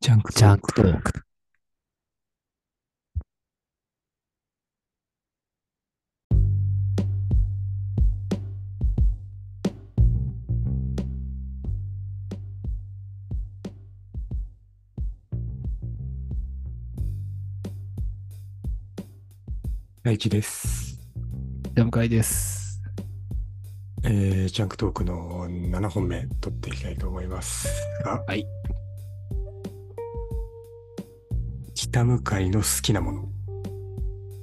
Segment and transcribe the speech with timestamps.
[0.00, 1.22] ジャンクジャンクトーク。
[20.04, 21.00] 大地です。
[21.74, 22.80] ジャム会です。
[24.04, 27.68] えー、ジャンクトークの7本目撮っていきたいと思います
[28.04, 28.46] が、はい。
[31.96, 33.24] 北向かいの好きなもの。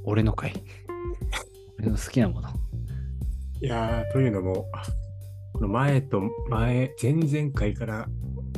[0.05, 0.55] 俺の会？
[1.77, 2.49] 俺の好きなもの？
[3.61, 4.65] いやー、というのも、
[5.53, 8.09] この前と前、前々回から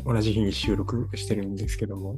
[0.06, 2.16] 同じ日に収録してるんですけども、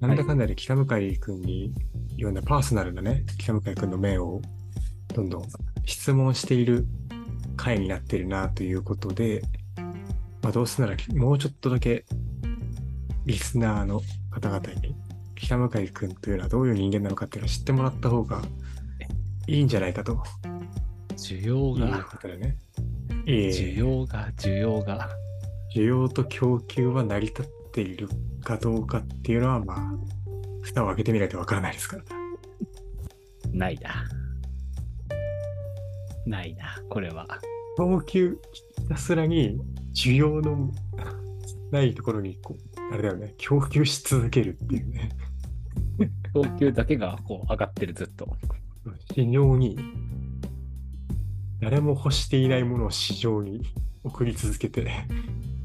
[0.00, 1.74] なんだかんだで北向井君に
[2.16, 4.40] いろんなパーソナルなね、北向井君の面を
[5.14, 5.42] どんどん
[5.84, 6.86] 質問している
[7.54, 9.42] 回になってるなということで、
[10.40, 12.06] まあ、どうせならもうちょっとだけ
[13.26, 14.00] リスナーの
[14.30, 14.96] 方々に
[15.38, 18.42] 北向井君というのはどういう人間なのかっていうのを知ってもらった方が
[19.46, 20.22] いいんじゃないかと
[21.16, 22.04] 需要が。
[23.24, 25.08] いえいえ需要が、需要が。
[25.74, 28.08] 需要と供給は成り立っている
[28.42, 29.80] かどうかっていうのは、まあ、
[30.62, 32.02] 蓋を開けてみないとわからないですから。
[33.52, 34.04] ないな。
[36.26, 37.26] ないな、これは。
[37.76, 39.60] 供給、ひたすらに
[39.94, 40.72] 需要の
[41.70, 45.10] ないところに、こう、あれだよね、供給し続けるっていうね、
[46.32, 48.28] 供給だけがこう上がってる、ずっと。
[49.14, 49.78] 市場に、
[51.60, 53.62] 誰も欲していないものを市場に
[54.04, 54.88] 送り続けて、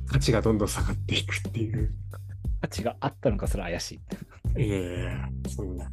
[0.07, 1.91] 価値がどんどん下がっていくっていう。
[2.61, 3.99] 価値があったのかすら怪し
[4.55, 4.61] い。
[4.61, 5.89] いやいやそんな、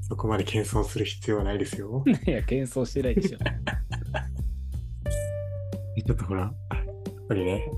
[0.00, 2.04] そこまで謙遜する必要はないですよ。
[2.26, 3.38] いや、謙遜してないでしょ。
[6.04, 6.52] ちょっとほら、やっ
[7.28, 7.70] ぱりね、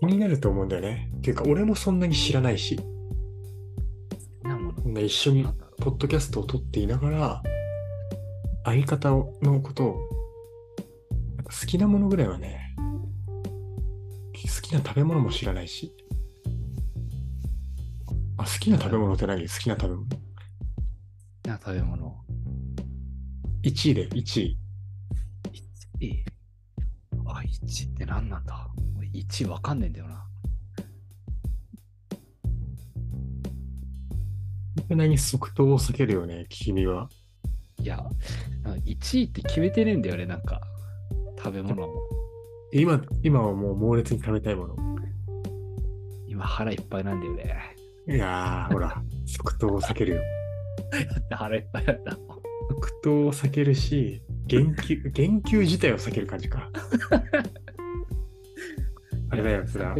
[0.00, 1.10] 気になると思うんだよね。
[1.18, 2.80] っていうか、俺もそんなに知らないし、
[4.96, 5.44] な一緒に
[5.78, 7.42] ポッドキャストを撮っていながら、
[8.64, 9.96] 相方のことを、
[11.44, 12.74] 好きなものぐらいはね、
[14.34, 15.94] 好きな食べ物も知らないし、
[18.38, 19.42] あ、好きな食べ物って何？
[19.42, 20.06] 好きな食べ物う
[21.48, 22.16] な食べ物。
[23.62, 24.58] ?1 位で1位。
[26.00, 26.24] 1位？
[27.26, 28.68] あ、1って何なんだ？
[28.96, 30.25] 俺1わかんねえんだよな。
[34.88, 37.08] そんなに即答を避けるよね、君は。
[37.78, 38.04] いや、
[38.64, 40.60] 1位って決めてねえんだよね、なんか。
[41.38, 41.94] 食べ物も。
[42.72, 44.76] 今、今はもう猛烈に食べたいもの。
[46.26, 47.76] 今腹いっぱいなんだよね。
[48.08, 50.22] いやー、ほら、 即答を避けるよ。
[51.30, 52.18] 腹いっぱいなんだ。
[52.68, 56.70] 即答を避けるし、言及、 言及自体を避ける感じか。
[59.30, 59.96] あれだよ、それは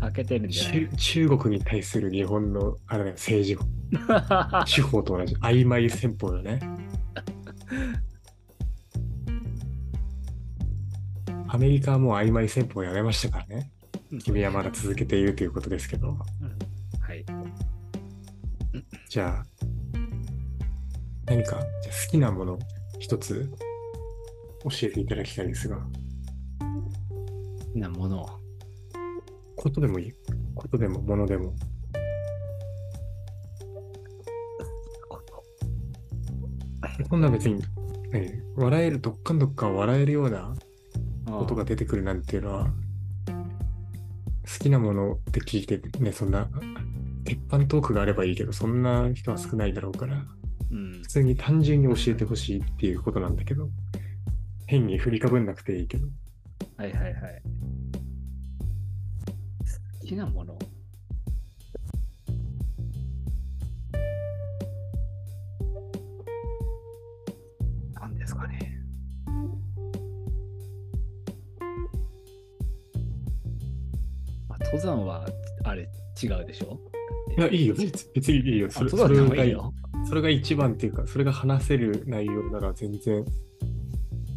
[0.00, 3.81] 避けてるんじゃない中中国に対する日本のあれだよ政治
[4.66, 6.60] 手法と同じ曖昧戦法よね。
[11.48, 13.70] アメリカはもう曖昧戦法をやめましたからね。
[14.24, 16.16] 君はまだ続けているということですけど。
[17.00, 17.24] はい。
[19.08, 19.44] じゃあ、
[21.26, 22.58] 何かじゃあ好きなもの
[22.98, 23.50] 一つ
[24.64, 25.82] 教えていただきたいですが、好
[27.74, 28.28] きなものを。
[29.56, 30.12] ことでもいい。
[30.54, 31.54] ことでも、ものでも。
[37.12, 37.62] こんな別に、
[38.10, 40.54] ね、笑える、どっかんどっかん笑えるような
[41.26, 42.70] ことが出てくるなんていうのは、
[43.26, 46.48] 好きなものって聞いてね、そんな、
[47.26, 50.24] 鉄板トークがあればいいけど、そんな人は少ないだろうから、
[50.70, 51.08] うん普。
[51.08, 53.68] 通に単純に教えてほしいっていうことなんだけど、
[54.66, 56.06] 変に振りかぶんなくていいけど、
[56.78, 57.42] はいはいはい。
[60.00, 60.58] 好きなもの？
[74.72, 75.26] 登山は
[75.64, 75.88] あれ
[76.22, 76.78] 違うでしょ？
[77.36, 78.70] いや、いいよ、別別にいいよ。
[78.70, 79.74] それあ登山でもそれがいいよ。
[80.08, 83.24] それが一番っていうか、それが話せる内容なら全然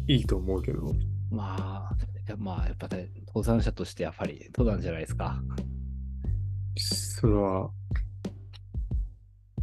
[0.08, 0.92] いいと思うけど、
[1.30, 1.96] まあ、
[2.28, 5.40] いやまあ、やっぱね、登山者としてやっぱり登山じゃないですか。
[6.76, 7.70] それは、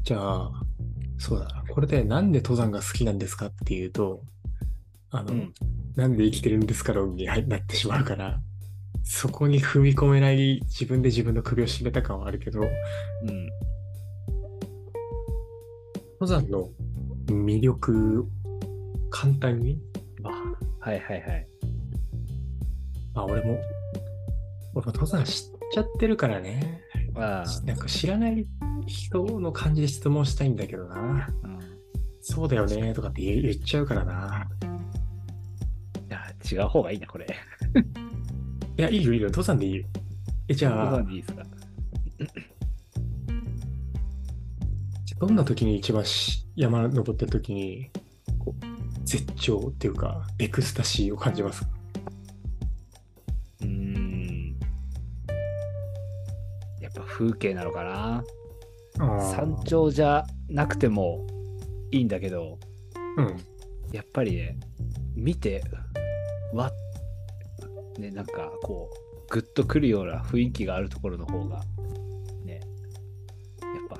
[0.02, 0.52] じゃあ、
[1.18, 1.64] そうだな。
[1.69, 4.22] これでなんで登山が好きなんですかっていうと、
[5.12, 5.54] あの、うん
[5.96, 8.42] なんで生きてるんですか論に入なってしまうから、
[9.04, 13.50] そこに踏み込めない自分で自分の首を絞めた感はあるけど、うん。
[16.20, 16.70] 登山の
[17.28, 18.26] 魅力、
[19.10, 19.80] 簡単に、
[20.22, 21.48] まあ、はいはいはい。
[23.16, 23.60] あ、俺も、
[24.74, 26.82] 俺も登山知っちゃってるからね。
[27.16, 28.48] あなんか知らない
[28.88, 31.30] 人の感じで質問したいんだけどな。
[31.44, 31.52] うん。
[31.60, 31.64] い
[32.22, 34.48] そうだよねとかって言言っちゃうからな。
[36.14, 37.28] や、違う方がいいな、これ。
[38.78, 39.28] いや、いいよいいよ。
[39.28, 39.86] 登山でいいよ。
[40.48, 41.44] え、じゃあご存、知いいですか？
[45.20, 47.90] どんな時に一番し山登ってる時に、
[48.40, 51.68] こう絶頂っていうか、エクスタシーを感じますか？
[53.62, 54.58] うーん。
[56.81, 58.24] やっぱ風景なのかな？
[59.31, 61.26] 山頂じゃなくても
[61.92, 62.60] いいんだけど、
[63.18, 63.36] うん。
[63.92, 64.58] やっぱりね、
[65.16, 65.64] 見て、
[66.54, 66.72] わっ、
[68.00, 71.63] ね、なんかこう、グッとくるような雰囲気があるところの方が、
[72.45, 72.60] ね、
[73.62, 73.98] やっぱ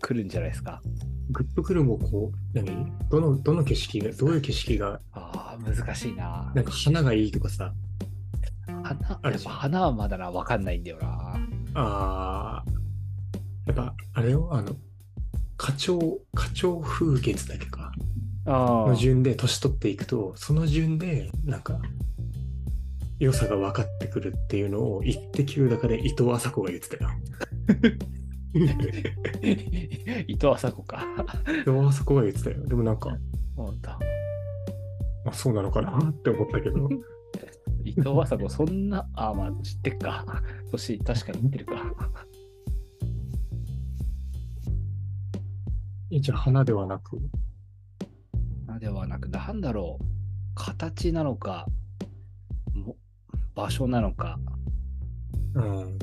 [0.00, 0.80] 来るんじゃないですか。
[1.30, 2.92] グッとくるもこう、何？
[3.08, 6.52] どの、どの景色が、どういう景色が、ああ、難しいな。
[6.54, 7.72] なんか花がいいとかさ、
[8.66, 11.38] 花、あやっぱ花はまだな、わかんないんだよな。
[11.74, 14.76] あー、やっぱ、あれよ、あの、
[15.56, 17.92] 花鳥、花鳥風月だっけか。
[18.44, 18.50] あ
[18.88, 21.78] の順で年取っていくと、その順で、なんか、
[23.22, 27.10] 良さが分かってくるっていうのを、一滴の中で伊藤麻子が言ってたよ。
[30.26, 31.06] 伊藤麻子か。
[31.46, 32.66] 伊藤麻子が言ってたよ。
[32.66, 33.16] でもなんか、
[33.54, 33.90] 本当。
[33.90, 33.98] ま
[35.26, 36.88] あ、そうなのかなって思ったけど、
[37.84, 40.42] 伊藤麻子、そんな、あ、まあ、知ってっか。
[40.72, 41.74] 年、確かに言ってるか。
[46.10, 47.18] えじゃあ花ではなく、
[48.66, 50.04] あではなく、なんだろう。
[50.56, 51.81] 形なのか、も
[53.54, 54.38] 場所なのか、
[55.54, 55.98] うん、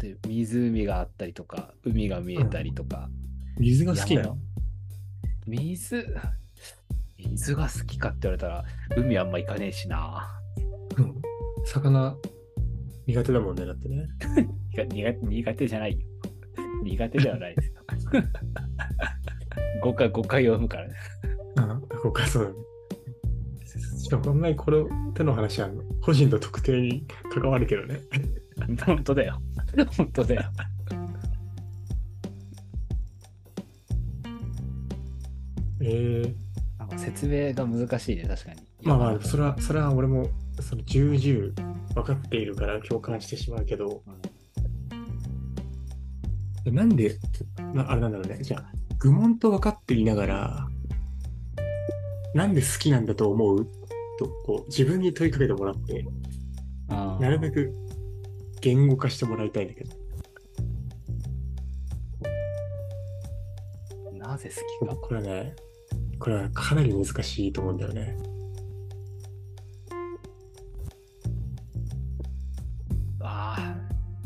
[0.00, 3.08] 例えば湖があったりとか、海が見えたりとか、
[3.58, 4.38] 水が好きなの？
[5.46, 6.06] 水、
[7.18, 8.64] 水が好きかって言われたら、
[8.96, 10.28] 海あんま行かねえしな。
[10.96, 11.22] うん。
[11.64, 12.16] 魚、
[13.06, 14.08] 苦手だもんね、だってね。
[15.22, 16.06] 苦手じゃないよ。
[16.82, 17.74] 苦手ではないですよ。
[19.82, 20.94] 5回、5回読むからね。
[21.56, 22.56] あここからそうだね。
[24.02, 25.70] しかもあんまりこの手の話は
[26.00, 28.00] 個人の特定に関わるけどね。
[28.84, 29.40] 本当だよ。
[29.96, 30.42] 本当だよ。
[35.80, 36.34] えー、
[36.78, 38.60] なんか説明が難しいね、確かに。
[38.82, 40.28] まあまあ、それは、それは俺も、
[40.60, 44.02] その重々分かっているから共感してしまうけど、
[46.64, 47.18] でなんで、
[47.72, 48.38] なあれなんだろうね。
[48.42, 50.68] じゃあ、愚問と分かっていながら、
[52.34, 53.66] なんで好きなんだと思う
[54.18, 56.04] と、こう、自分に問いかけてもらって、
[56.88, 57.72] なるべく
[58.60, 60.02] 言語化してもらいたいんだけど。
[64.18, 64.50] なぜ
[64.80, 64.96] 好きか。
[64.96, 65.56] これはね、
[66.18, 68.16] これはかなり難しいと思うんだよね。
[73.20, 73.76] ああ、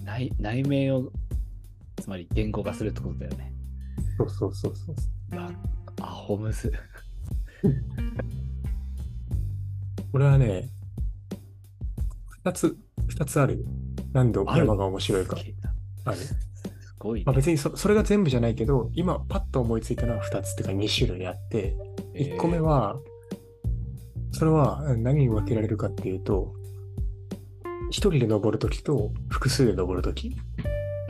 [0.04, 1.10] 内内面を、
[1.96, 3.52] つまり言語化するってことだよね。
[4.18, 4.96] そうそうそうそう。
[5.32, 5.50] うわ
[6.02, 6.72] アホムズ。
[10.16, 10.70] これはね、
[12.42, 12.74] 二つ、
[13.06, 13.66] 二つある。
[14.14, 15.36] 何度山が面白いか
[16.06, 16.16] ある？
[16.16, 16.34] す
[16.98, 17.24] ごい、ね。
[17.26, 21.76] まあ、別にそそれが全部じゃないけど、今パッと思いついたのは2つっていうか2種類あって、
[22.14, 22.96] 1個目は、
[24.32, 26.54] それは何に分けられるかっていうと、
[27.90, 30.34] 1人で登るときと複数で登るとき。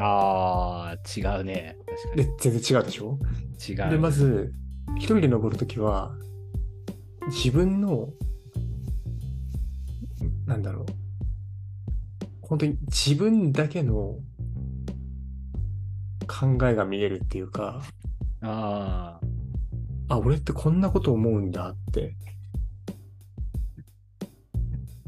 [0.00, 1.76] ああ、違うね。
[1.86, 3.20] 確かで、全然違うでしょ？
[3.68, 3.74] に。
[3.76, 3.90] 違う。
[3.92, 4.52] で、まず、
[4.96, 6.10] 1人で登るときは、
[7.28, 8.08] 自分の、
[10.46, 10.86] なんだろう、
[12.40, 14.18] 本当に自分だけの
[16.28, 17.82] 考えが見えるっていうか、
[18.42, 19.20] あ
[20.08, 22.14] あ、俺ってこんなこと思うんだって。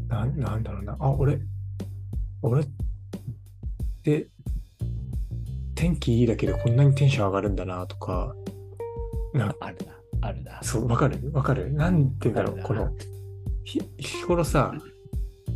[0.09, 0.97] なん、なんだろうな。
[0.99, 1.39] あ、俺、
[2.43, 2.69] 俺っ
[4.03, 4.29] て、
[5.75, 8.35] 天気いいだけでこんなにテンション上がるんだなとか、
[9.35, 9.93] なあ、あるな。
[10.29, 10.63] あるな。
[10.63, 11.31] そう、わかる？
[11.33, 11.73] わかる？
[11.73, 12.91] なんて言うんだろう、この、
[13.65, 14.73] ひ日頃さ、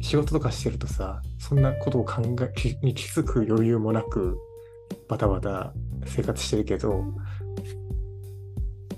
[0.03, 4.37] 仕事とかしてるとさ、そんなことを考え、きに気づく余裕もなく、
[5.09, 5.73] バタバタ
[6.05, 7.05] 生活してるけど、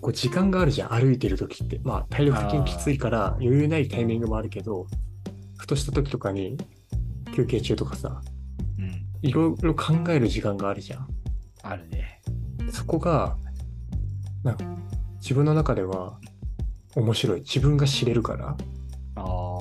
[0.00, 1.78] こう時間があるじゃん、歩いてる時って。
[1.84, 4.86] まあ、体力的にきついから余裕ないタイミングもあるけど、
[5.58, 6.56] ふとした時とかに、
[7.34, 8.22] 休憩中とかさ、
[8.78, 9.06] うん。
[9.22, 11.08] いろいろ考える時間があるじゃん。
[11.62, 12.22] あるね。
[12.70, 13.36] そこが、
[14.42, 14.64] なんか
[15.20, 16.18] 自分の中では
[16.96, 17.40] 面白い。
[17.40, 18.56] 自分が知れるから。
[19.16, 19.53] ああ、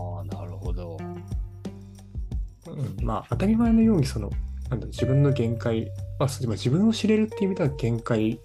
[3.03, 4.29] まあ当たり前のようにその、
[4.69, 8.39] なんだ自分の限界、まあ、自分を知れるっていう意味では限界、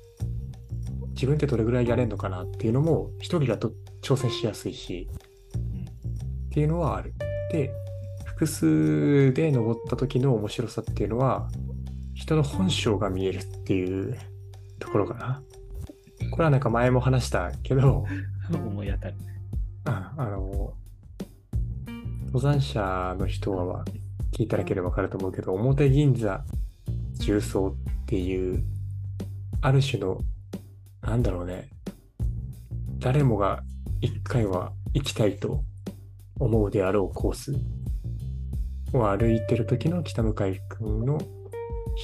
[1.11, 3.73] 自分ってどれぐらいやれるのかなっていうのも一人だと
[4.03, 5.09] 挑戦しやすいし、
[5.55, 5.89] うん
[6.49, 7.15] っていうのはある。
[7.53, 7.71] で、
[8.25, 11.49] 複数で登った時の面白さっていうのは、
[12.15, 14.19] 一人の本性が見えるっていう
[14.79, 15.43] ところかな。
[16.31, 18.07] これはなんか前も話したけど、
[18.53, 19.15] 思い当たる。
[19.85, 20.75] ああの、
[22.27, 23.85] 登山者の人は
[24.33, 26.45] 聞いただけでわかると思うけど、表銀座
[27.19, 27.75] 重曹っ
[28.07, 28.63] ていう、
[29.61, 30.19] ある種の、
[31.03, 31.69] なんだろうね、
[32.99, 33.63] 誰もが
[34.01, 35.63] 一回は行きたいと
[36.39, 37.53] 思うであろうコース
[38.93, 41.19] を歩いてる時の北向井君の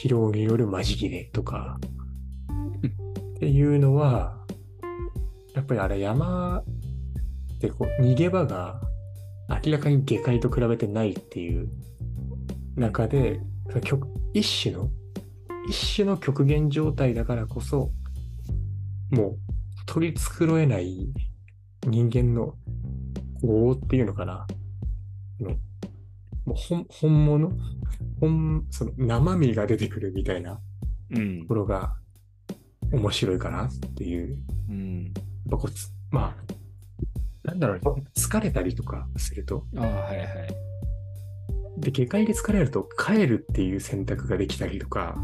[0.03, 1.79] 疲労によるまじ切れとか、
[3.37, 4.37] っていうのは、
[5.55, 8.81] やっぱりあれ山ってこう逃げ場が
[9.65, 11.69] 明らかに下界と比べてないっていう
[12.77, 13.41] 中で、
[13.83, 14.91] 極一種の、
[15.69, 17.91] 一種の極限状態だからこそ、
[19.11, 19.39] もう
[19.87, 21.09] 取り繕えない
[21.87, 22.55] 人間の
[23.43, 24.47] 業っていうのかな。
[25.41, 25.51] あの
[26.45, 27.53] もう本本物？
[28.21, 30.61] 本、その生身が出てくるみたいな
[31.11, 31.55] うんとこ。
[31.55, 31.97] ろが
[32.93, 34.37] 面白いかなっていう。
[34.69, 35.05] うん。
[35.05, 35.13] やっ
[35.51, 40.29] ぱこうつまあ、なんだろうね、疲れたりとかすると、ああ、はいはい。
[41.79, 45.17] で、下界で疲れると帰るっていう選択ができたりとか、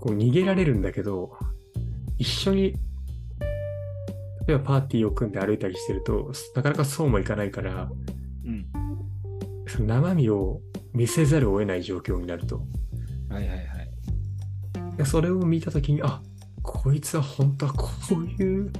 [0.00, 1.36] こう逃げられるんだけど、
[2.18, 2.74] 一緒に、
[4.46, 7.90] 例えばパーティーを組んで歩いたりしてると、なかなかそうもいかないから、
[8.44, 8.66] うん。
[9.66, 10.60] その生身を
[10.92, 12.62] 見せざるを得ない状況になると。
[13.28, 13.66] はいはいはい。
[14.96, 16.22] でそれを見たときに、あ
[16.62, 18.72] こいつは本当はこういう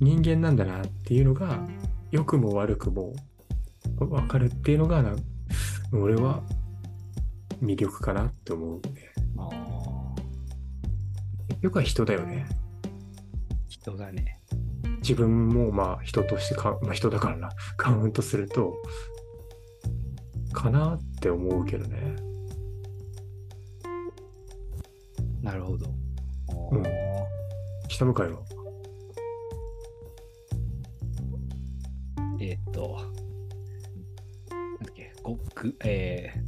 [0.00, 1.66] 人間なんだなっていうのが、
[2.10, 3.14] 良くも悪くも
[3.98, 5.14] 分かるっていうのがな、
[5.92, 6.42] 俺は
[7.62, 8.90] 魅力かなって思うんで。
[11.48, 12.46] 結局は人だよね。
[13.68, 14.40] 人だね。
[14.98, 18.74] 自分もまあ人としてか、まあ人だからな、 カウントすると、
[20.52, 22.16] かなって思うけどね。
[25.42, 25.86] なるほど。
[26.72, 26.92] うんあー
[27.88, 28.40] 北向かいは？
[32.40, 32.98] えーっと、
[35.22, 36.40] ごぐ、えー、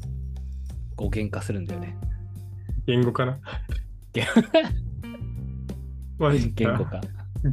[0.96, 1.96] 語源化するんだよね。
[2.86, 3.38] 言語かな？
[4.12, 4.26] 言
[6.76, 7.00] 語化。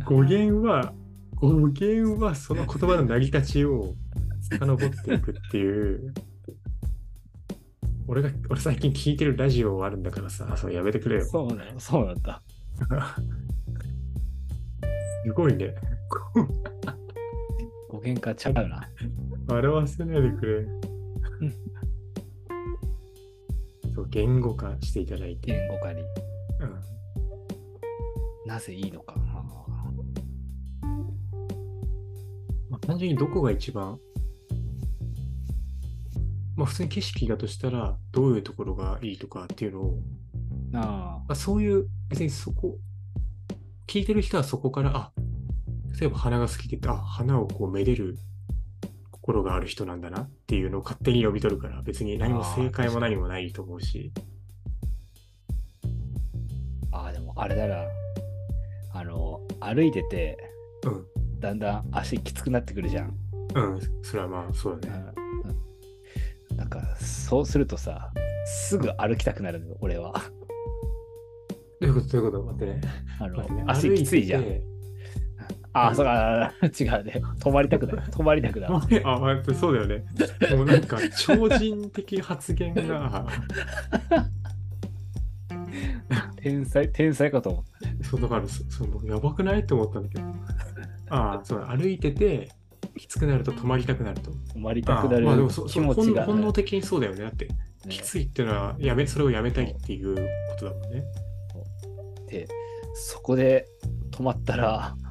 [0.06, 0.94] 語源は、
[1.36, 3.96] 語源はその言葉の成り立ちを
[4.42, 6.14] 遡っていくっていう。
[8.08, 11.26] 俺が、俺最近聞いてるラジオあるんだからさ、それやめてくれよ。
[11.26, 12.42] そうなの、そうなんだ。
[15.24, 15.76] すごいね。
[17.90, 18.88] 語源化ちゃうな。
[19.48, 20.91] 笑わせないでくれ。
[23.94, 25.52] そう、言語化していただいて。
[25.52, 26.06] 言語化にう
[26.66, 27.02] ん
[28.46, 29.16] なぜいいのか。
[32.70, 34.00] まあ、単純にどこが一番、
[36.56, 40.00] まあ普通に景色だとしたら、どういうところがいいとかっていうのを、
[40.74, 42.78] ああまあ、そういう、別にそこ、
[43.88, 45.12] 聞いてる人はそこから、あ、
[46.00, 48.18] 例えば花が好きで、あ、花をこうめでる
[49.22, 54.12] 心がある人なんだなっていうのを勝手に読み取るから、別に何も正解も何もないと思うし、
[56.92, 57.84] ああ、でもあれだな。
[58.94, 60.38] あの、歩いてて、
[60.86, 63.16] うん、だんだん足きつくなってくるじゃん。
[63.54, 65.04] うん、それはまあそうだね。
[65.16, 65.22] うん
[66.58, 68.12] なんか、そうするとさ、
[68.46, 70.14] すぐ歩きたくなるのよ、俺は。
[71.80, 72.44] どういうことどういうこと？
[72.44, 72.82] 待ってね。
[73.20, 74.71] あのね足きついじゃん
[75.74, 77.22] ああ、そうか、違うね。
[77.40, 78.06] 止まりたくない。
[78.08, 78.70] 止まりたくない。
[79.06, 80.04] あ、待ってそうだよね。
[80.56, 83.26] もうなんか超人的発言が、
[86.36, 87.64] 天才、天才かと思っ
[88.04, 89.62] そうだからそ、そのやばくない？
[89.62, 90.24] って思ったんだけど。
[91.10, 92.50] ああ、そう歩いてて、
[92.98, 94.32] きつくなると止まりたくなると。
[94.32, 94.38] た。
[94.56, 97.22] 止まりたあくなるあまあでもそ気持ちが、本能的にそうだよね。
[97.22, 97.56] だって、ね
[97.90, 100.22] きついっていうのはやめ、それをやめたいっていうこ
[100.60, 101.04] とだもんね。
[102.28, 102.48] で、
[102.94, 103.66] そこで
[104.12, 105.11] 止まったらうん、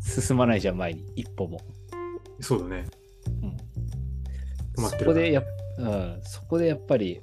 [0.00, 1.04] 進まないじゃん、前に。
[1.16, 1.60] 一歩も。
[2.40, 2.86] そうだね。
[3.42, 3.70] うん
[4.76, 5.44] 止まってるからそこでやっ、
[5.78, 7.20] うん、そこでやっぱり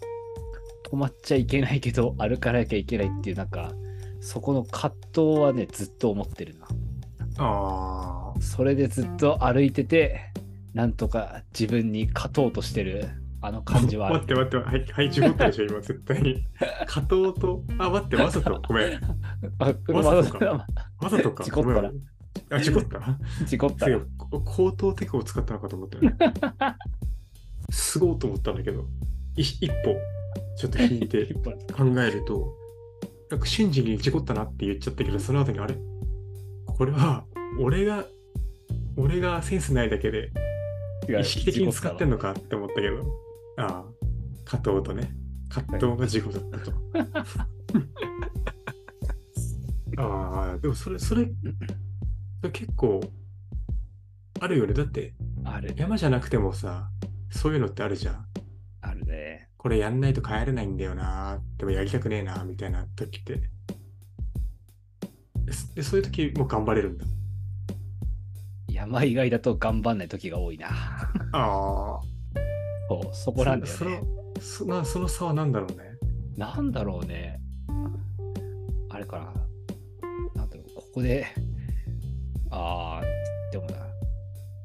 [0.90, 3.72] 止まっちゃいけないけど 歩かなきゃいけないっていうなんか
[4.20, 6.68] そこの葛藤はねずっと思ってるな
[7.40, 10.32] ああ、それでずっと歩いてて
[10.74, 13.10] なんとか自分に勝とうとしてる
[13.42, 16.44] あの感じはあ 待るって待って、はい、はい、事故ったでしょ、今、絶対に。
[16.88, 19.00] 加藤と、あ、待って、わざと、ごめん。
[19.60, 20.66] あわざとかま
[21.00, 21.44] わざとか。
[21.44, 22.17] 事故ったらごめん
[22.50, 23.18] あ、事故った？
[23.46, 23.88] 事故った
[24.46, 26.16] 口頭テクを使ったのかと思ったよね。
[27.70, 28.86] すごいと思ったんだけど、
[29.36, 29.96] い一歩、
[30.58, 31.26] ちょっと引いて
[31.74, 32.56] 考えると、
[33.30, 35.76] なんか瞬時に事故ったなって言っちゃったけど、その後にあれ？
[36.66, 37.26] これは、
[37.60, 38.06] 俺が、
[38.96, 40.32] 俺がセンスないだけで、
[41.20, 43.04] 意識的に使ってんののかって思ったけど、
[43.58, 43.86] ああ、
[44.46, 45.12] 加藤とね。
[45.50, 46.72] 葛藤が事故だったと。
[50.02, 51.28] ああ、でもそれ、それ、
[52.42, 53.02] それ結構、
[54.40, 54.74] あるよね。
[54.74, 55.14] だって、
[55.44, 55.74] ある。
[55.76, 56.90] 山じゃなくてもさ、
[57.30, 58.26] そういうのってあるじゃん。
[58.82, 59.50] あるね。
[59.58, 61.42] これやんないと帰れないんだよな。
[61.58, 63.42] でもやりたくねえな、みたいな時って。
[65.76, 67.06] でそういう時も頑張れるんだ。
[68.70, 70.68] 山以外だと頑張んない時が多いな。
[71.32, 72.02] ああ。
[72.90, 74.00] そう、そこなんだよそね。
[74.00, 75.98] のそなその差は何だろうね。
[76.36, 77.42] なんだろうね。
[78.90, 80.42] あれかな。
[80.42, 81.26] なんだろう、ここで、
[83.60, 83.80] でも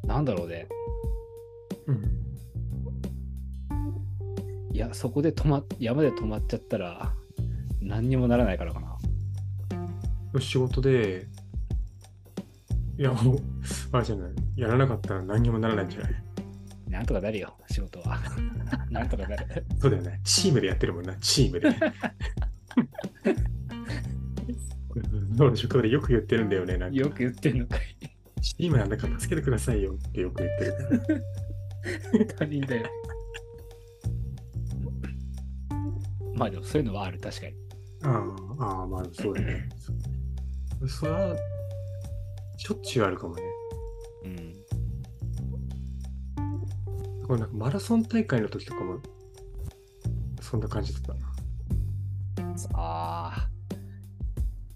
[0.06, 0.66] な、なんだろうね。
[1.86, 2.04] うん。
[4.74, 7.14] いや、そこで止まっ、山で止まっちゃったら、
[7.80, 10.40] 何にもならないからかな。
[10.40, 11.26] 仕事で、
[12.98, 13.38] いや、もう、
[13.92, 14.32] あれじゃない。
[14.56, 16.14] やらなかったら何にもならないんじゃない？
[16.88, 18.18] なんとかなるよ、仕事は。
[18.90, 19.64] なんとかなる。
[19.80, 20.20] そうだよね。
[20.24, 21.68] チームでやってるもんな、チームで。
[25.40, 26.76] 俺、職場でよく言ってるんだよね。
[26.76, 27.91] なんかよく言ってんのかい。
[28.42, 30.78] チームなんだから助けてくださいよってよく言ってるか
[32.28, 32.34] ら。
[32.38, 32.86] 他人だよ。
[36.34, 37.54] まあでもそういうのはある、確かに。
[38.02, 38.08] あ
[38.58, 39.68] あ、ああ、まあそうだね。
[40.80, 41.36] そ それは、
[42.56, 43.42] しょっちゅうあるかもね。
[44.24, 44.52] うん。
[47.26, 48.98] これなんかマラソン大会の時とかも、
[50.40, 51.32] そんな感じだったな。
[52.74, 53.48] あ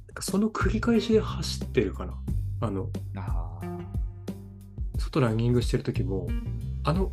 [0.06, 2.14] なんかその繰り返しで走ってるかな。
[2.60, 3.58] あの、あ。
[3.62, 3.96] あ
[4.98, 6.26] 外ランニングしてる時も、
[6.84, 7.12] あの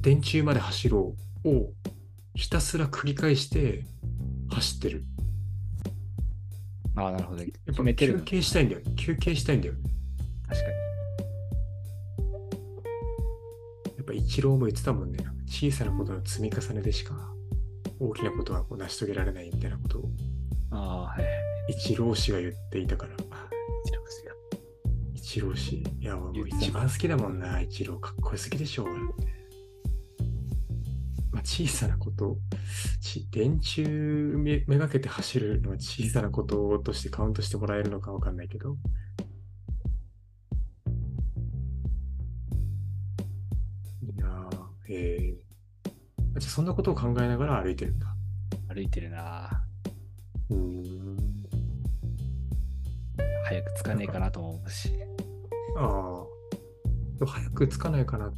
[0.00, 1.70] 電柱まで走ろうを
[2.34, 3.84] ひたすら繰り返して
[4.50, 5.04] 走ってる。
[6.96, 7.04] あ。
[7.04, 7.42] ああ、なるほど。
[7.42, 7.94] やっぱ。
[7.94, 8.94] 休憩したいんだよね。
[8.96, 9.80] 休憩したいんだよね。
[10.48, 10.74] 確かに。
[13.96, 15.18] やっぱ一郎も言ってたもんね。
[15.46, 17.14] 小さなことの積み重ねでしか
[17.98, 20.08] 大きなことはこう成し遂げられないみたいなことを
[20.70, 20.76] あ
[21.16, 21.20] あ、は
[21.68, 21.72] い。
[21.72, 23.12] 一郎氏が言っていたから。
[23.14, 24.29] 一郎氏。
[25.38, 28.00] いや、もう一番好きだもんな、一郎。
[28.00, 28.86] かっこよすぎでしょう。
[31.30, 32.36] まあ、小さなこと、
[33.00, 38.76] ち電柱めめがけて走るのは小さなこととしてカウントしてもらえるのかわかんないけど。
[44.02, 45.94] いやー、えー、じゃ
[46.38, 48.08] あそんなことを考えながら歩いてるんだ。
[48.74, 49.64] 歩いてるな。
[50.50, 51.16] うーん。
[53.44, 55.09] 早く着かねえかなとも思うし。
[55.76, 56.24] あ
[57.22, 57.26] あ。
[57.26, 58.34] 早く着かないかなっ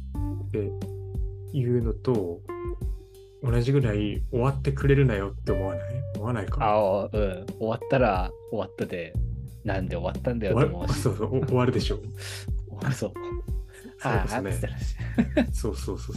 [0.51, 0.69] て
[1.57, 2.41] いうのと、
[3.41, 5.93] 同じぐらい終わってくれるなよって思わない？
[6.15, 6.63] 思わないか？
[6.65, 7.09] ああ、うん。
[7.59, 9.13] 終わったら終わったで、
[9.63, 11.97] なんで終わったんだよ終と思うそうそう、お終わるでしょ。
[12.67, 13.13] 終わるそう。
[13.99, 14.69] そうですね
[15.53, 16.15] そうそうそう。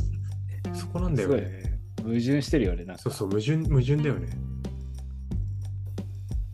[0.77, 1.79] そこなんだよね。
[1.99, 3.03] 矛盾してるよね、なんか。
[3.03, 4.29] そうそう、矛盾、矛盾だよね。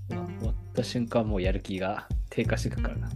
[0.09, 3.09] 終わった瞬間もうやる気が低下してくからな。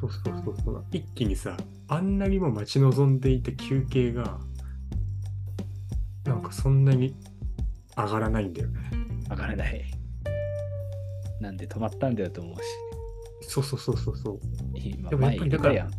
[0.00, 0.84] そうそうそうそう。
[0.92, 1.58] 一気にさ、
[1.88, 4.40] あんなにも待ち望んでいた休憩が、
[6.24, 7.14] なんかそんなに
[7.96, 8.80] 上がらないんだよね。
[9.28, 9.84] 上がらない。
[11.40, 12.62] なんで止まったんだよと思うし。
[13.50, 14.40] そうそうそうそうそう。
[14.74, 15.90] 今でもやっ前ぱりだから。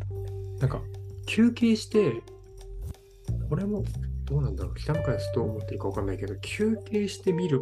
[0.58, 0.80] なんか、
[1.26, 2.22] 休憩して、
[3.48, 3.84] これも
[4.24, 7.60] どうなんだろう、北向井ですどう思ってるかわかんないけど、休憩して見る、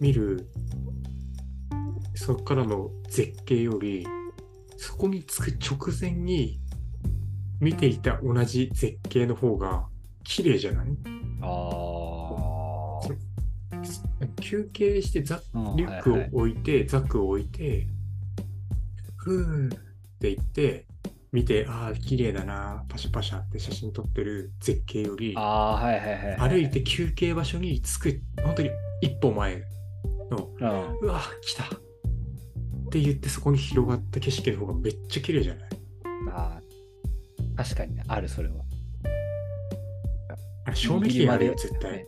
[0.00, 0.48] 見る、
[2.14, 4.06] そこからの絶景より、
[4.76, 6.60] そこに着く直前に
[7.60, 9.86] 見ていた同じ絶景の方が
[10.24, 10.86] 綺麗じゃない？
[11.42, 13.00] あ
[14.40, 15.74] 休憩してザあ。
[15.76, 17.86] リュックをはいはい置いて、ザックを置いて、
[19.16, 19.78] ふーっ
[20.18, 20.86] て言って、
[21.32, 26.50] 見て、ああ、綺麗だな、パシャパシャって写真撮ってる絶景より、ああ、はいはいはい。
[26.50, 28.70] 歩いて休憩場所に着く、本当に
[29.02, 29.62] 一歩前
[30.30, 30.98] の、うん。
[31.02, 31.64] うわ、来た
[32.96, 35.68] って言ってそこに広がった景色の方がめっちゃ綺麗じゃない？
[36.30, 37.62] ああ。
[37.62, 38.54] 確かにね、あるそれは。
[40.64, 41.92] あれ、賞味期限あるよ、絶対。
[41.92, 42.06] ね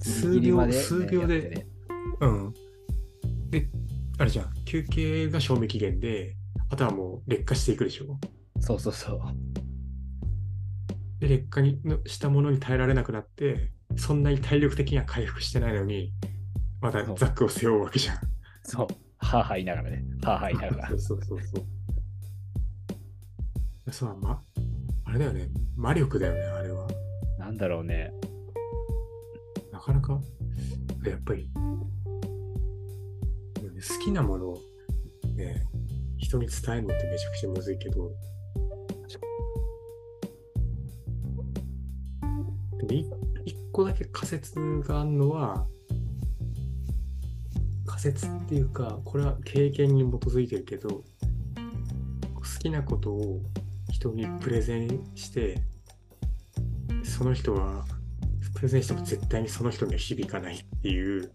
[0.00, 1.66] 数秒、ね数秒でね
[2.20, 2.54] うん。
[3.50, 3.68] で、
[4.18, 6.36] あれじゃん、休憩が賞味期限で、
[6.70, 8.18] あとはもう劣化していくでしょ？
[8.60, 9.20] そうそうそう。
[11.18, 16.12] で、劣化にのしたものに耐えられなくなって、そんなに体力的には回復してないのに、
[16.84, 18.18] まだザックを背負うわけじゃん。
[18.62, 18.86] そう。
[19.16, 20.04] はあはあ言いながらね。
[20.22, 20.98] はあはあ言いながらそう。
[21.00, 21.64] そうそうそ
[23.86, 23.90] う。
[23.90, 24.42] そう、ま、
[25.04, 25.48] あれだよね。
[25.76, 26.86] 魔力だよね、あれは。
[27.38, 28.12] なんだろうね。
[29.72, 30.20] なかなか、
[31.06, 31.88] やっぱり、好
[34.04, 34.60] きなものを
[35.36, 35.66] ね、
[36.18, 38.12] 人に伝えるのってめちゃくちゃむずいけど、
[42.76, 43.06] でもい
[43.74, 45.66] 個だけ仮説があるのは、
[48.04, 51.04] 仮説っていうか、これは経験に基づいてるけど、好
[52.58, 53.40] きなことを
[53.90, 55.62] 人にプレゼンして、
[57.02, 57.86] その人は、
[58.54, 61.32] プレゼンしても絶対にその人には響かないっていう、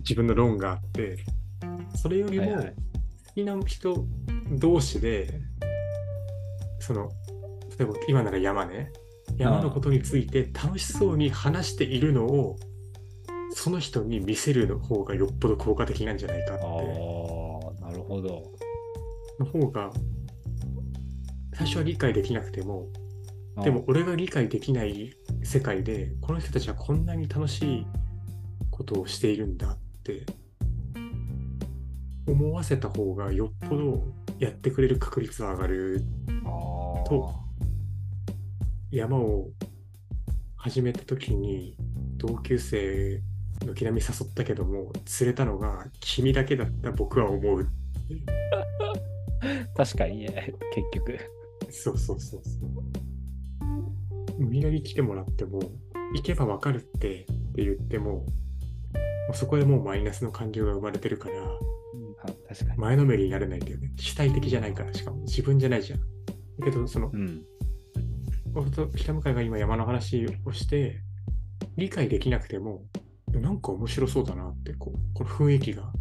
[0.00, 1.24] 自分の論があって、
[1.94, 2.62] それよりも、好
[3.34, 4.04] きな人
[4.58, 5.40] 同士で、
[6.80, 7.08] その、
[7.78, 8.92] 例えば今なら山ね、
[9.38, 12.58] 山のことについて楽しそうに話しているのを、
[13.66, 18.52] その人に見せるの方がよっぽど効果的なんじゃないかって、ああ、なるほど。
[19.40, 19.90] の方が、
[21.52, 22.86] 最初は理解できなくても、
[23.64, 27.86] でも俺が理解できない世界で、この人たちはこんなに楽しい
[28.70, 30.24] ことをしているんだって
[32.28, 34.04] 思わせた方がよっぽど
[34.38, 36.04] やってくれる確率は上がる。
[37.04, 37.34] と
[38.92, 39.48] 山を
[40.54, 41.76] 始めた時に
[42.16, 43.20] 同級生
[43.64, 47.66] の木並み誘ったけども釣れたのが君だけだった僕は思う
[49.76, 51.18] 確かにね、結局。
[51.70, 52.70] そうそうそうそう
[54.38, 55.60] みんなに来てもらっても
[56.14, 58.24] 行けばわかるってって言っても
[59.32, 61.46] そこでもうマイナスの感情が生まれてるからうん
[62.22, 62.78] あ確かに。
[62.78, 66.04] 前のめりになれないんだよね主体的じゃないからしかも自分じゃないじゃんだ
[66.64, 67.42] けどそのうん。
[68.96, 71.00] 北向井が今山の話をして
[71.76, 72.84] 理解できなくても
[73.40, 75.92] なんか面白そうだなってこうこの雰囲気が。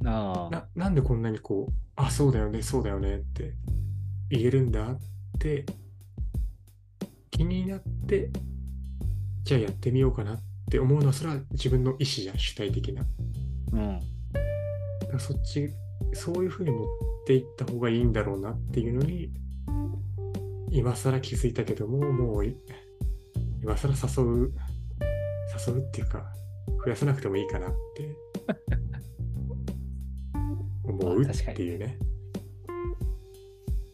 [0.00, 3.54] ななんでこんなにこうあそうだよねそうだよねって
[4.28, 4.98] 言えるんだっ
[5.40, 5.64] て
[7.30, 8.30] 気になって
[9.42, 10.38] じゃあやってみようかなっ
[10.70, 13.02] て思うのはそれは自分の意思じゃん主体的な。
[13.72, 14.00] うん。
[15.10, 15.70] だそっち
[16.12, 16.86] そういうふうに持っ
[17.26, 19.30] ていった方がいいんだろうなっていうのに
[20.70, 22.56] 今更気づいたけどももうい
[23.62, 24.52] 今更誘う
[25.66, 26.24] 誘うっていうか
[26.84, 28.16] 増やさなくてもいいかなって
[30.88, 31.98] 思うっていうね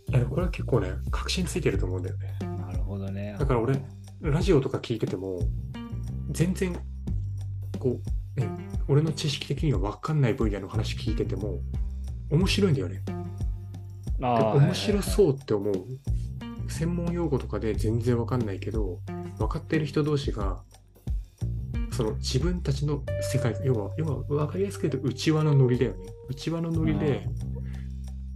[0.09, 2.37] いやこれは結構ね確信ついてると思うんだよね
[2.73, 3.37] なるほどね。
[3.39, 3.81] だから俺
[4.21, 5.41] ラジオとか聞いてても
[6.31, 6.75] 全然
[7.79, 7.99] こ
[8.37, 8.49] う、ね、
[8.89, 11.59] 俺の知識的には分かんない分野の話聞いてても
[12.31, 13.03] 面白いんだよね。
[14.21, 15.03] 面白う。
[15.03, 15.75] そうって思う。
[16.69, 19.01] 専門用語とかで全然分かんないけど
[19.39, 20.63] 分かってる人同士が
[21.93, 25.99] その自分たちの世界要は要は分かりやすく言うと内輪のノリだよね。
[26.29, 27.27] 内輪のノリで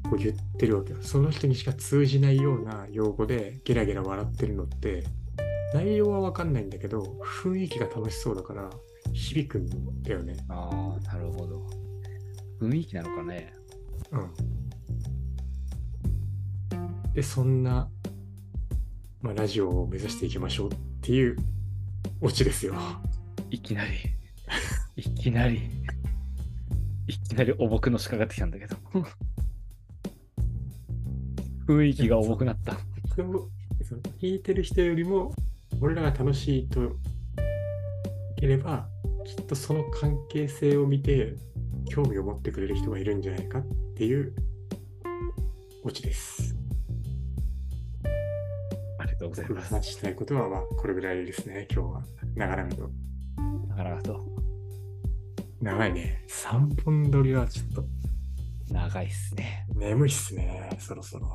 [0.05, 0.99] こう言ってるわけよ。
[1.01, 5.05] その人にしか通じないような用語でゲラゲラ笑ってるのって
[5.75, 8.71] 内容は分かんないんだけど雰囲気が楽しそうだから
[9.13, 10.37] 響くんだよね。
[10.49, 11.67] ああ、なるほど。
[12.61, 13.53] 雰囲気なのかね。
[14.13, 14.33] うん。
[17.15, 17.89] で、そんな、
[19.23, 21.37] まあ、ラジオを目指していきましょうっていう
[22.21, 22.75] オチですよ。
[23.57, 23.91] いきなり、
[24.97, 25.71] いきなり、
[27.07, 28.77] いきなり重くのしかかってきたんだけど。
[31.67, 32.77] 雰囲気が重くなった。
[33.17, 33.49] でも
[33.83, 35.35] その聞いてる人よりも
[35.81, 36.89] 俺らが楽しいとい
[38.37, 38.87] ければ
[39.25, 41.35] きっとその関係性を見て
[41.89, 43.63] 興味を持ってくれる人がいるんじゃないかっ
[43.97, 44.35] ていう
[45.83, 46.55] オチです。
[48.99, 49.73] ありがとうございます。
[49.73, 52.03] 話したいことはまあこれぐらいですね今日は
[52.35, 53.06] 長々と。
[53.77, 54.25] なかなかと
[55.61, 56.25] 長いね。
[56.29, 57.85] 3本撮りはちょっと
[58.73, 59.67] 長いっすね。
[59.75, 61.29] 眠いっすね、そろそろ。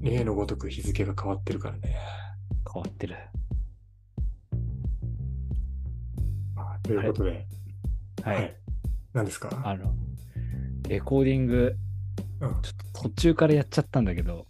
[0.00, 1.96] 例のごとく日付が変わってるからね。
[2.72, 3.16] 変わってる。
[6.54, 7.46] まあ、ということで、
[8.22, 8.56] はい。
[9.12, 9.50] 何ですか？
[9.62, 9.94] あの、
[10.88, 11.76] レコーディング、
[12.40, 12.62] うんちょっ
[12.94, 14.46] と途中からやっちゃったんだけど、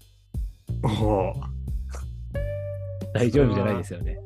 [0.83, 1.35] おお
[3.14, 4.19] 大丈夫じゃないですよね。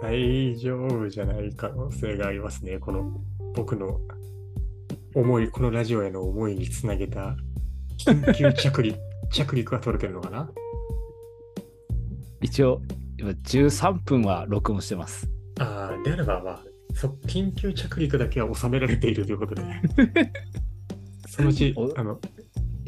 [0.00, 2.78] 大丈夫じゃない可能性がありますね。
[2.78, 3.10] この
[3.54, 4.00] 僕の
[5.14, 7.36] 思い、このラジオへの思いにつなげた
[7.98, 8.98] 緊急着陸
[9.32, 10.50] 着陸は取れてるのかな？
[12.40, 12.80] 一応、
[13.18, 15.28] 今13分は録音してます。
[15.58, 19.62] ああ、であればまあ、そ緊急着陸だけは収められているということで。
[21.26, 22.20] そのうちお、あの、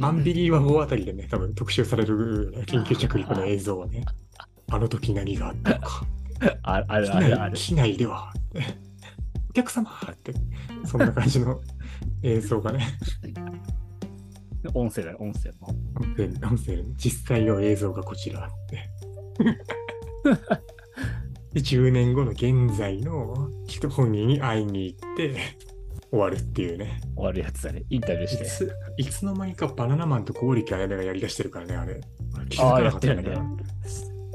[0.01, 4.05] アンビリーバボーあたりでね、多分特集される緊急着陸の映像はね、
[4.71, 6.07] あの時何があったのか。
[6.63, 7.61] あある機あるある内。
[7.61, 8.33] 機内では、
[9.51, 10.33] お客様って、
[10.85, 11.61] そんな感じの
[12.23, 12.87] 映像がね、
[14.75, 15.69] 音声だよ、音声も。
[15.97, 18.91] 音声音声の実際の映像がこちらあって。
[21.53, 25.35] で10年後の現在の人本人に会いに行って
[26.11, 27.01] 終わるっていうね。
[27.17, 27.83] 終わるやつだね。
[27.91, 28.45] インタビューいして。
[28.45, 32.01] ついつの間にかバナナマンと剛力彩芽がやりだしてるからね、あれ。
[32.59, 33.37] ああ、やってるね。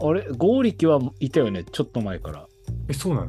[0.01, 2.47] あれ、剛力はいたよね、ちょっと前から。
[2.89, 3.25] え、そうな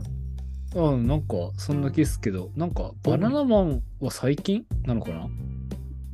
[0.75, 0.93] の？
[0.93, 4.67] うん、なんか、そんな気っすけど、なんか、バナナマンは最近？
[4.85, 5.29] なのかな？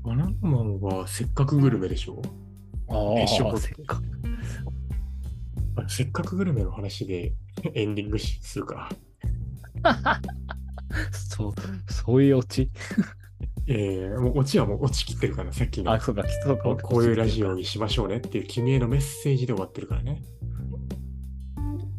[0.05, 2.23] バナナマンはせっかくグルメでしょ？
[2.89, 4.03] ああ、せっかく。
[5.75, 7.33] あせっかくグルメの話で
[7.75, 8.91] エンディングしするか。
[11.13, 11.53] そう、
[11.91, 12.71] そういうオチ？
[13.75, 16.77] えー、もうオチはもう落ちきってるから、さっきのあ、そうか、そうか。
[16.77, 20.23] こういうラジオにしましょうねっていう君へのメッセージで終わってるからね。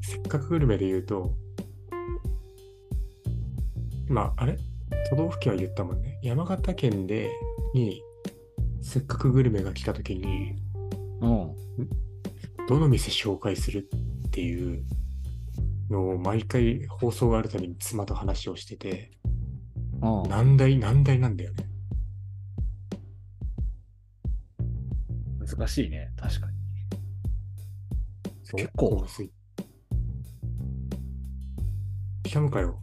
[0.04, 1.34] せっかくグルメで言うと、
[4.08, 4.56] まあ、あれ？
[5.10, 6.20] 都道府県は言ったもんね。
[6.22, 7.32] 山形県で、
[7.74, 8.04] に、
[8.84, 10.56] せっかくグルメが来た時に、
[11.22, 11.56] うん。
[12.70, 13.90] どの店紹介する
[14.28, 14.84] っていう
[15.90, 19.43] のを毎回放送があるたびに妻と話をしてて、うん。
[20.04, 21.66] 難題、難題なんだよね。
[25.40, 26.54] 難しいね、確かに。
[28.56, 29.32] 結構むずい。
[32.24, 32.82] キャムかよ。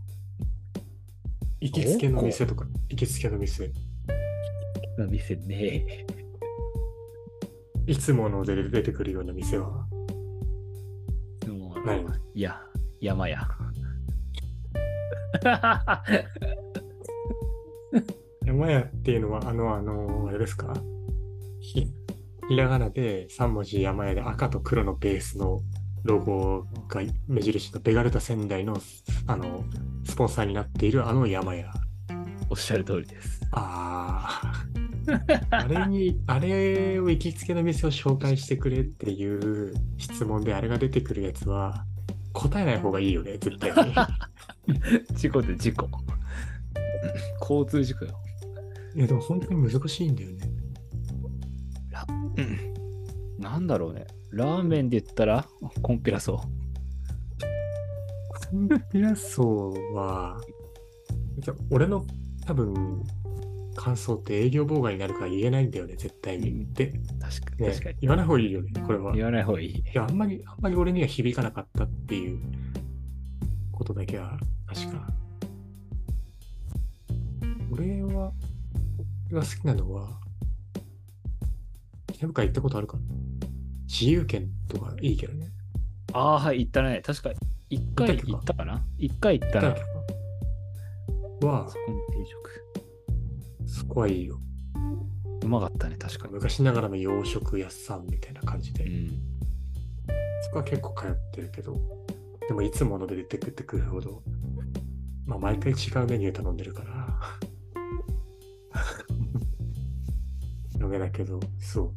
[1.60, 3.70] 行きつけの店とか、行きつけの店。
[5.10, 6.06] 店ね
[7.86, 9.86] いつもので出てくるような店は。
[11.84, 12.04] ない
[12.34, 12.60] いや、
[13.00, 13.48] 山や。
[18.60, 20.74] 山屋っていうのは、あの、あの、あれですか？
[21.60, 21.86] ひ
[22.48, 25.62] ひらがなで3文字山屋で赤と黒のベースの
[26.04, 28.76] ロゴが目印のベガルタ仙台の、
[29.26, 29.64] あの、
[30.04, 31.72] スポンサーになっているあの山屋。
[32.50, 33.40] おっしゃる通りです。
[33.52, 34.42] あ
[35.50, 35.56] あ。
[35.56, 41.86] あれに、 あれを行きつけの店を紹介してくれっていう質問であれが出てくるやつは
[42.34, 43.94] 答えない方がいいよね、絶対に。
[45.16, 45.88] 事故で事故。
[47.40, 48.12] 交通事故よ。
[48.94, 50.50] いや、でも本当に難しいんだよね。
[53.38, 54.06] なんだろうね。
[54.30, 55.46] ラーメンで言ったら、
[55.82, 56.42] コンピラソ
[58.50, 60.40] コンピラソーは、
[61.38, 62.04] じゃ俺の
[62.46, 63.02] 多分
[63.76, 66.50] 感想って営業妨害になるから言えないんだよね、絶対に。
[66.50, 67.66] うんで、確かに。
[67.66, 67.96] ね確かに。
[68.02, 69.12] 言わない方がいいよね、これは。
[69.14, 69.82] い言わない方がいい。
[69.94, 72.38] や、あんまり、あんまり俺には響かなかったっていう
[73.72, 75.08] ことだけは確か。
[77.72, 78.39] 俺は、俺
[79.34, 80.18] が好きなのは、
[82.12, 83.02] 北海行ったことあるかな？
[83.86, 85.48] 自由券とかいいけどね。
[86.12, 87.02] ああ、はい、行ったね。
[87.04, 87.30] 確か、
[87.68, 88.64] 一回行ったか？
[88.64, 88.82] な？
[88.98, 89.70] 一回行ったな。
[89.70, 89.80] だけ
[91.40, 92.50] どはそ、この定食。
[93.66, 94.38] そこはいいよ。
[95.42, 96.34] うまかったね、確かに。
[96.34, 98.84] 昔ながらの洋食屋さんみたいな感じで。
[98.84, 99.08] うん。
[100.42, 101.76] そこは結構通ってるけど、
[102.46, 104.22] でもいつもので出てくってくるほど、
[105.24, 107.08] まあ毎回違うメニュー頼んでるから、
[108.72, 108.80] ダ
[110.90, 111.94] メだけど、そ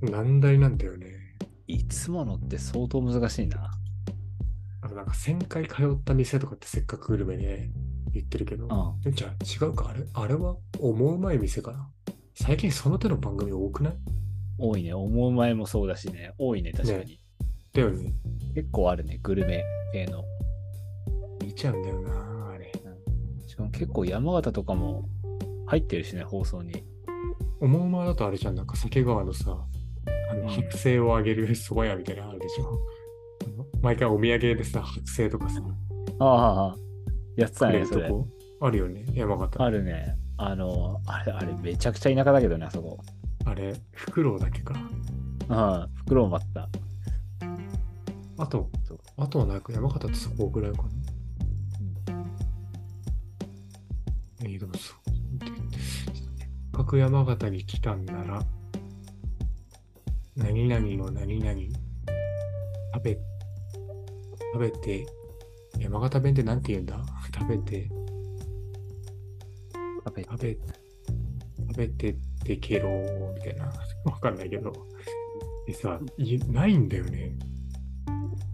[0.00, 0.10] う。
[0.10, 1.06] 難題なんだよね。
[1.66, 3.70] いつものって相当難しいな。
[4.80, 7.70] あとなんか1000回通った店とかってせっかくグルメで
[8.12, 9.08] 言ってるけど、うん。
[9.08, 9.90] えじゃあ違うか？
[9.90, 11.88] あれあれは思うまい店かな？
[12.34, 13.94] 最近その手の番組多くない？
[14.58, 14.92] 多いね。
[14.94, 16.32] 思う前もそうだしね。
[16.38, 17.20] 多いね、確かに。
[17.72, 18.12] だよね。
[18.54, 20.24] 結構あるね、グルメ系の。
[21.42, 22.72] 見ちゃうんだよな、あれ。
[23.46, 25.08] しかも結構山形とかも
[25.66, 26.84] 入ってるしね、放送に。
[27.62, 29.56] 思うまだとあれじゃん、なんか酒川のさ、
[30.30, 32.78] あのうん剥製をあげる 蕎麦屋みたいなのあるでしょ？
[33.80, 35.60] 毎回お土産でさ、剥製とかさ、
[36.18, 36.76] ああ、
[37.36, 38.10] やってたね、それ。
[38.60, 39.62] あるよね、山形。
[39.62, 40.16] あるね。
[40.36, 42.98] あの、あれ、あれ、めちゃくちゃ田舎だけどね、あそこ。
[43.44, 44.74] あれ、フクロウだけか。
[45.48, 46.68] うん、袋もあった。
[48.38, 48.68] あと
[49.18, 50.88] あとはなんか山形ってそこぐらいかな？
[54.42, 55.01] えー、でもそう。
[56.72, 58.42] かく山形に来たんなら、
[60.36, 61.52] 何々の何々
[62.94, 63.18] 食べ、
[64.54, 65.06] 食べて、
[65.78, 66.98] 山形弁ってなんて言うんだ？
[67.34, 67.88] 食べて、
[70.04, 70.58] 食べ食べ、
[71.68, 72.88] 食べてってけろ
[73.34, 73.66] みたいな。
[74.04, 74.72] わかんないけど。
[75.66, 77.36] でさ、いないんだよね。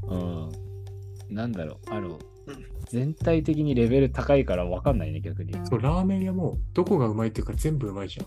[0.08, 0.50] うん。
[1.30, 2.18] なんだろう、あの、
[2.88, 5.52] 全体的にレベル高いから分かんないね、逆に。
[5.64, 8.26] そう、ラーメン屋もどこがうまいっていうか全部うまいじゃん。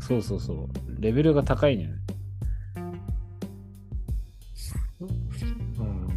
[0.00, 0.68] そうそうそう。
[0.98, 1.90] レベルが高いね。
[5.00, 6.08] うん。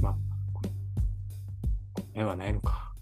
[0.00, 0.16] まあ、
[1.94, 2.92] 答えはないのか。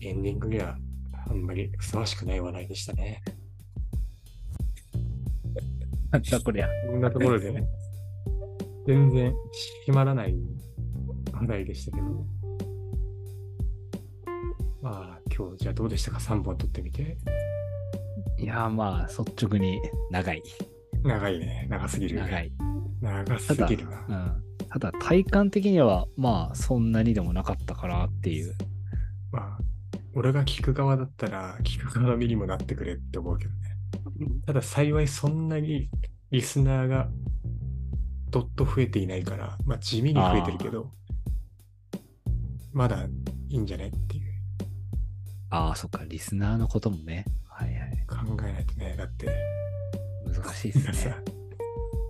[0.00, 0.78] エンディングには
[1.26, 3.22] あんまりふさわしくない話題でしたね。
[6.10, 6.68] なんだこりゃ。
[6.90, 7.52] こんなところで、
[8.86, 9.34] 全然
[9.86, 10.34] 閉まらない
[11.32, 12.37] 話題でしたけど。
[15.38, 17.16] 今日じゃあどうでしたか ?3 本撮ってみて。
[18.38, 20.42] いやーまあ、率直に長い。
[21.04, 21.68] 長いね。
[21.70, 22.16] 長すぎる。
[22.16, 22.52] 長い。
[23.00, 24.04] 長すぎるな。
[24.08, 24.42] うん。
[24.68, 28.52] たただ体感的にはまあそんなにでもなかったかなっていう。
[29.30, 29.58] まあ、
[30.12, 33.58] 俺が聞く側だったら、聞く側にもなってくれって思うけどね。
[34.44, 35.88] ただ幸いそんなに
[36.32, 37.08] リスナーが
[38.30, 40.90] どっと増えていないから、まあ地味に増えてるけど、
[42.72, 44.27] まだいいんじゃないっていう
[45.50, 47.24] ああ、そっか、リスナーのこともね。
[47.48, 48.04] はいはい。
[48.06, 48.94] 考えないとね。
[48.96, 49.28] だって、
[50.26, 51.16] 難しいですね。、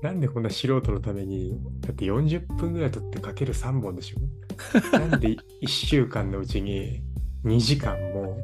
[0.02, 4.18] なんでこんな素人のために、だって40分ぐらい取ってかける3本でしょ？
[4.98, 5.28] なんで
[5.62, 7.02] 1週間のうちに
[7.44, 8.36] 2時間も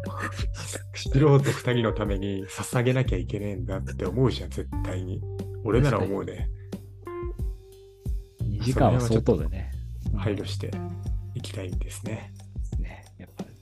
[0.95, 5.21] 素人2人のために捧げなきゃいけねえんだって思うじゃん、絶対に。
[5.65, 6.49] 俺なら思うね。
[8.43, 9.73] 2時間は相当だね。
[10.17, 10.71] 配慮して
[11.35, 12.13] いきたいんですね。
[12.13, 12.34] ね。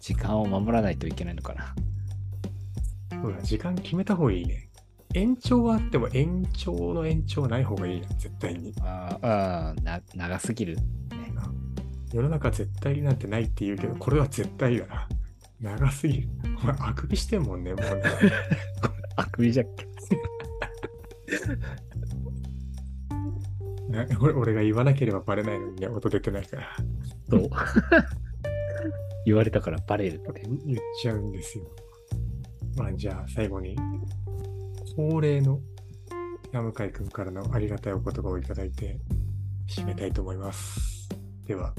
[0.02, 1.74] 時間を守らないといけないのかな。
[3.22, 4.68] そうだ、時間決めた方がいいね。
[5.14, 8.74] 延長はあっても延長の延長はない方がいいな、絶対に。
[8.80, 10.76] あーあー、な長すぎる。
[10.76, 10.82] ね。
[12.12, 15.08] 世の中絶対なんてないって言うけど、これは絶対だな。
[15.60, 16.28] 長すぎる。
[16.60, 18.02] お前、あくびしてんもんね、もうね。
[19.14, 19.86] あくびじゃっけ
[23.88, 26.66] な 俺俺が言わなければバレないのにね、音出てないから。
[27.30, 27.48] と
[29.24, 30.42] 言われたからバレるって。
[30.66, 31.64] 言っちゃうんですよ。
[32.76, 33.76] まあ、じゃあ最後に、
[34.96, 35.60] 恒例の
[36.52, 38.98] 山向井くんからのありがたいお言葉をいただいて、
[39.68, 41.08] 締めたいと思います。
[41.46, 41.74] では、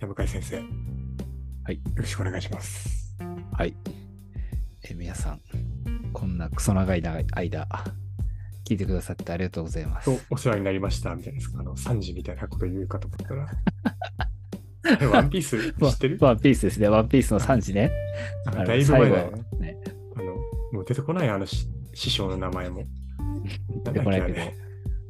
[0.00, 0.56] 山向井先生。
[0.56, 3.16] はいよろしくお願いします。
[3.52, 3.74] はい。
[4.82, 5.40] え皆さん、
[6.12, 7.66] こんなクソ長い間、
[8.66, 11.40] 聞いてくださってありがとうございますと。、お世話になりました、みたいな。
[11.60, 13.48] あの、3時みたいなこと言うかと思ったら。
[15.00, 16.18] え ワンピース知ってる？
[16.20, 16.88] ワンピースですね。
[16.88, 17.90] ワンピースの3時ね。
[18.46, 19.78] だいぶ前だよ最ね。
[20.16, 20.34] あの、
[20.72, 22.84] もう出てこない、あのし師匠の名前も。
[23.84, 24.32] 出てこないけ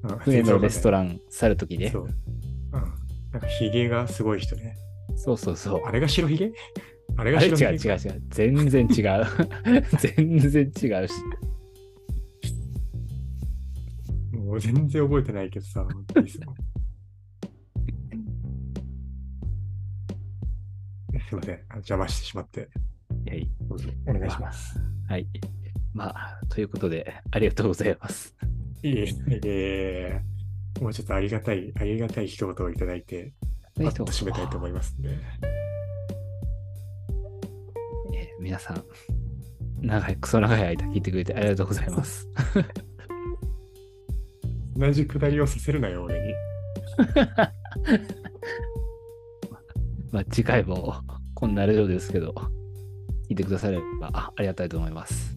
[0.03, 2.01] ど、ど船のレストンラン去るときねそ。
[2.01, 2.05] う。
[2.05, 2.11] うん。
[3.33, 4.77] なんかヒゲがすごい人ね。
[5.17, 5.83] そうそうそう。
[5.85, 6.53] あれが白ひげ
[7.17, 8.23] あれが白ひげう違う違う。
[8.31, 9.27] 全然違う。
[9.99, 11.15] 全然違うし。
[14.33, 16.55] もう全然覚えてないけどさ、ワンピースも
[21.29, 21.61] すいません。
[21.77, 22.69] 邪魔してしまって。
[23.27, 23.51] はい。
[24.07, 24.79] お願いします。
[25.09, 25.27] はい。
[25.93, 28.35] まあ、ということで、ありがとうございます。
[28.83, 30.21] いえいえ、
[30.81, 33.33] もうちょっとありがたい、ありがたい一言をいただいて、
[33.77, 35.11] パッと締めたいと思いますんで。
[35.11, 35.65] えー
[38.41, 38.85] 皆さん、
[39.81, 42.29] 長い、クソ長い間聞いてくれてありがとうございます。
[44.77, 46.35] 同じくだりをさせるなよ、俺に。
[50.13, 50.95] まあ、次回も
[51.45, 52.33] こんなレジオですけど、
[53.29, 55.37] 聞いてくださればあありがたいと思います。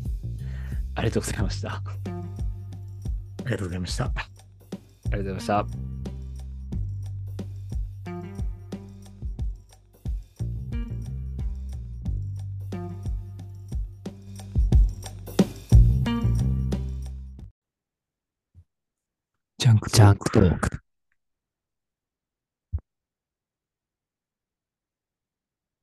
[0.96, 1.70] ありがとうございました。
[1.70, 4.06] あありがとうございました。
[4.06, 5.68] りがとうございました。
[19.58, 20.77] ジャンクジャンクトーク。